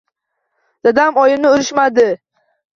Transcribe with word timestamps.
Dadam 0.87 1.19
oyimni 1.25 1.53
urishmadi. 1.59 2.11